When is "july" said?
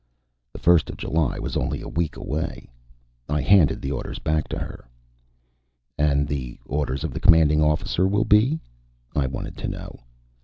0.97-1.37